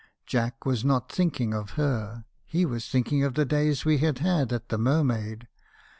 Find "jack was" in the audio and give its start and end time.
0.25-0.83